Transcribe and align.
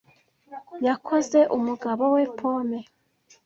Yakoze 0.87 1.39
umugabo 1.57 2.03
we 2.15 2.23
pome. 2.37 2.79